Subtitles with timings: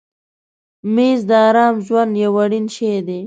[0.93, 3.19] مېز د آرام ژوند یو اړین شی دی.